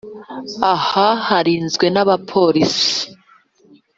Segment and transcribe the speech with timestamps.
[0.73, 2.95] Aha harinzwe n’abapolisi